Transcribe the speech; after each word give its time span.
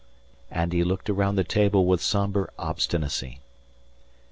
And 0.49 0.73
he 0.73 0.83
looked 0.83 1.11
around 1.11 1.35
the 1.35 1.43
table 1.43 1.85
with 1.85 2.01
sombre 2.01 2.49
obstinacy. 2.57 3.39